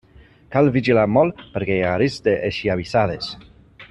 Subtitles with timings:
[0.53, 3.31] Cal vigilar molt perquè hi ha risc d'esllavissades.